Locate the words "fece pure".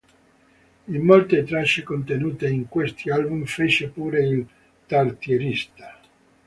3.45-4.23